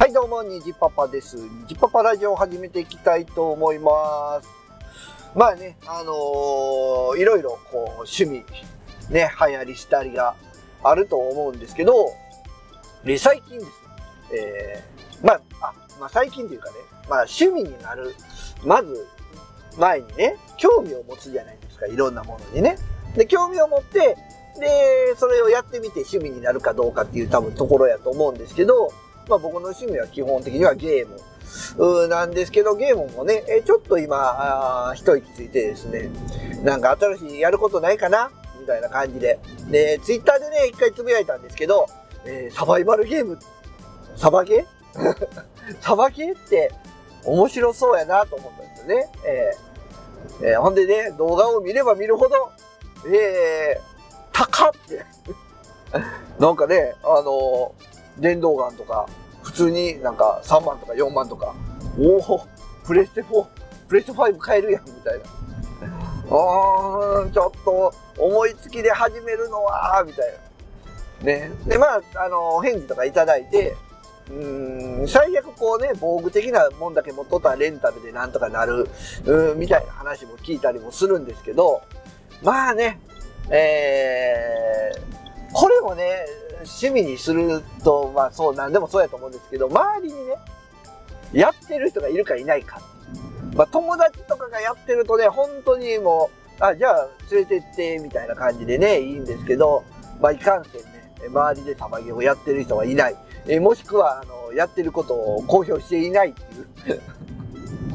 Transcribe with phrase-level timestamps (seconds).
[0.00, 1.36] はい、どうも、にじパパです。
[1.36, 4.48] にじパパラジオを始めていきたいと思います。
[5.34, 8.46] まあね、あのーいろいろこう、趣味、
[9.10, 10.36] ね、流行りしたりが
[10.82, 12.14] あると思うんですけど、
[13.04, 13.72] で最近ですね、
[14.38, 16.76] えー、まあ、あ、まあ最近というかね、
[17.06, 18.14] まあ趣味になる、
[18.64, 19.06] まず、
[19.76, 22.78] 前にね、興味を持つじゃないですか、いろんなものにね。
[23.16, 24.16] で、興味を持って、
[24.58, 28.90] で、それをやってみて趣味になるかどうかっていう多分ところやと思うんですけど、
[29.28, 34.16] まあ僕の趣味は基本的にはゲームなんですけど、ゲームもね、えちょっと今、
[34.90, 36.10] あ一息ついてですね、
[36.62, 38.30] なんか新しいやることないかな？
[38.60, 39.38] みたいな感じで。
[39.70, 41.86] で、ツイッターでね、一回つぶやいたんですけど、
[42.24, 43.38] えーサバイバルゲーム、
[44.16, 45.16] サバゲー？
[45.80, 46.72] サバゲって
[47.24, 49.12] 面白そうやなと思ったんですよね。
[49.24, 52.50] えーえーほんでね、動画を見れば見るほど、
[53.08, 53.80] えー、
[54.32, 55.04] 高って。
[56.38, 57.89] なんかね、あのー
[58.20, 59.06] 電動ガンとか、
[59.42, 61.54] 普通になんか3万とか4万とか、
[61.98, 62.46] おお、
[62.84, 63.46] プレステ4、
[63.88, 65.24] プレステ5買えるやん、みたいな。
[66.30, 70.32] あー、ちょっと思いつきで始めるのは、みたい
[71.24, 71.26] な。
[71.26, 71.50] ね。
[71.66, 73.76] で、まあ、あの、返事とかいただいて、
[74.30, 78.88] うーん、最悪こうね、防具的なもんだけ持っとったらレンタルでなんとかなる、
[79.24, 81.82] うんみたいな話も聞いたりもするんですけど、
[82.42, 83.00] まあね、
[83.50, 86.26] えー、これもね、
[86.64, 90.34] 趣味にすると、まあそう、なんでもそうやと思うんですけど、周りにね、
[91.32, 92.80] やってる人がいるかいないか。
[93.54, 96.30] まあ友達とかがやってるとね、本当にも
[96.60, 99.84] う、あ、じゃあ連れてって、みたいな感じでね、いいんですけど、
[100.20, 103.16] まあいかんせんね、周りでサバゲーをやってる人はいない。
[103.46, 107.00] えもしくは、あの、やってることを公表していないっていう、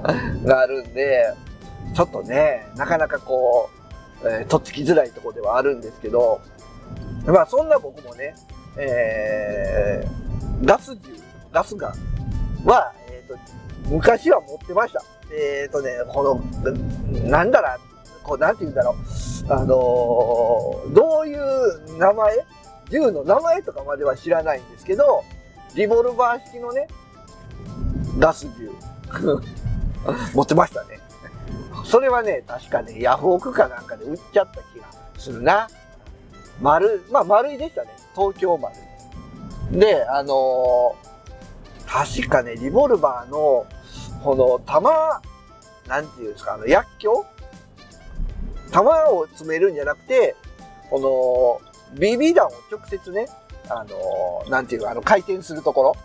[0.46, 1.32] があるんで、
[1.94, 3.70] ちょっとね、なかなかこ
[4.22, 6.40] う、えーとっつきづらいとこではあるんですけど、
[7.26, 8.34] まあそんな僕もね、
[8.76, 11.00] えー、ガス銃、
[11.52, 13.36] ガスガンは、えっ、と、
[13.88, 15.02] 昔は持ってました。
[15.32, 17.78] えっ、とね、この、なんだら、
[18.22, 18.94] こう、なんて言うんだろう。
[19.46, 19.66] あの
[20.94, 22.46] どういう名前？
[22.90, 25.22] 銃の名前とかまでは知らないんですけど、
[25.74, 26.86] リボルバー式のね、
[28.18, 28.70] ガス銃、
[30.34, 31.00] 持ってましたね。
[31.84, 34.86] それはね、確かね、ヤフオクかなんかで売っちゃった気が
[35.18, 35.68] するな。
[36.60, 37.90] 丸、まあ丸いでしたね。
[38.14, 38.74] 東京丸。
[39.72, 41.04] で、あのー
[41.86, 43.66] 確かね、リボルバーの、
[44.24, 45.20] この弾、
[45.86, 47.24] なんていうんですか、あの、薬莢？
[48.72, 50.34] 弾を詰めるんじゃなくて、
[50.90, 51.60] こ
[51.94, 53.28] の、BB 弾を直接ね、
[53.68, 55.96] あのーなんていうか、あの、回転するところ？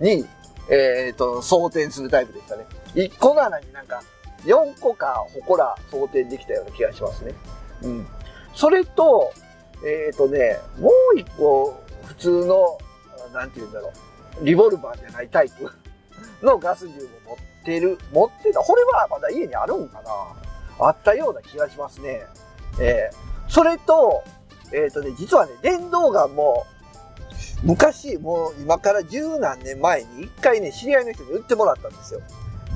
[0.00, 0.24] に、
[0.70, 2.64] えっ、と、装填するタイプでしたね。
[2.94, 4.02] 1個の穴になんか、
[4.44, 7.34] 4個か、ほこら装填できたような気がしますね。
[7.82, 8.06] うん。
[8.54, 9.32] それと、
[9.84, 12.78] えっ、とね、もう一個、普通の、
[13.32, 13.92] なんて言うんだろ
[14.40, 15.70] う、リボルバーじゃないタイプ
[16.44, 18.60] のガス銃も持ってる、持ってた。
[18.60, 22.26] これはまだ家にあるんかなあったような気がしますね。
[22.80, 24.24] えーそれと、
[24.72, 26.66] えっ、とね、実はね、電動ガンも、
[27.62, 32.20] 昔、もう今から十何年前に一回ね、知り合いの人に売ってもらったんですよ。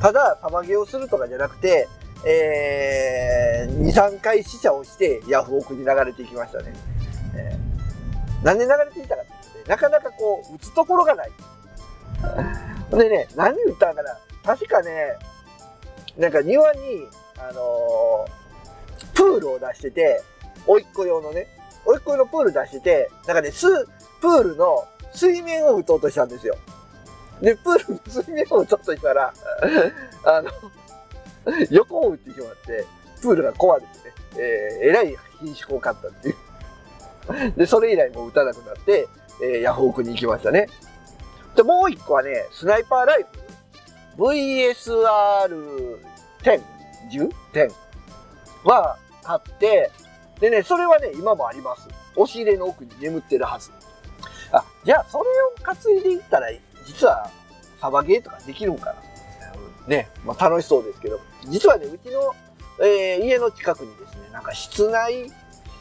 [0.00, 1.88] ただ、サバゲをするとかじゃなくて、
[2.26, 6.72] えー、2、3回試写をして、ヤフオクに流れていきましたね。
[8.44, 11.30] えー、なんで流れていたかっていうとね、なかなかこう、打つところがない。
[12.90, 15.16] でね、何打ったんかな確かね、
[16.16, 16.80] なんか庭に、
[17.38, 18.44] あのー
[19.14, 20.22] プールを出してて、
[20.66, 21.46] 甥っ子用のね、
[21.86, 23.66] 甥っ子用のプール出してて、なんかね、ス、
[24.20, 26.56] プールの水面を打とうとしたんですよ。
[27.40, 29.32] で、プールの水面を打とうとしたら、
[30.24, 30.50] あの、
[31.70, 32.86] 横を打ってしまって、
[33.22, 36.36] プールが壊れてね、えーえらい品種を買ったっていう。
[37.56, 39.08] で、それ以来もう打たなくなって、
[39.42, 40.68] えーヤフオクに行きましたね。
[41.56, 43.28] で、もう一個はね、スナイパーライフ
[44.18, 45.98] ル VSR10、
[46.42, 46.62] 10?
[47.52, 47.72] 10
[48.64, 49.90] は買って、
[50.40, 51.88] でね、それはね、今もあります。
[52.16, 53.70] 押し入れの奥に眠ってるはず。
[54.52, 56.48] あ、じゃあそれを担いでいったら、
[56.86, 57.30] 実は
[57.80, 58.96] サバゲーとかできるんかな。
[59.88, 61.20] ね、まあ楽しそうですけど。
[61.46, 62.34] 実はね、うちの、
[62.80, 65.30] えー家の近くにですね、なんか室内、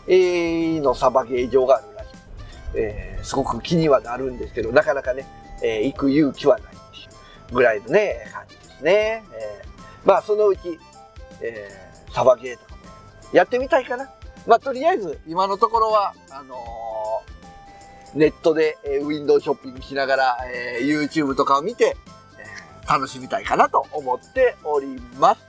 [0.07, 2.09] のサバゲー場があるらしい。
[2.75, 5.25] えーすごく気にはなるんですけど、なかなかね、
[5.63, 6.79] えー行く勇気はないってい
[7.51, 9.23] うぐらいのね、感じですね。
[9.33, 10.77] えーまあそのうち、
[11.41, 12.77] えーサバゲーとかも
[13.31, 14.09] やってみたいかな。
[14.45, 21.95] まあとりあえず、今のところは、あのーネットで、えーウィンドウショッピングしながら、えー YouTube とかを見て、
[22.37, 25.41] えー楽しみたいかなと思っております。